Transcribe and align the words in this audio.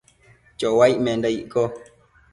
chouaic 0.59 0.97
menda 1.05 1.29
icco? 1.39 1.63